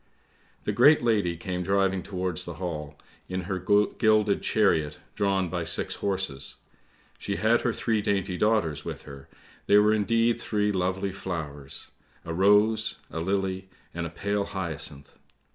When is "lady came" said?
1.03-1.61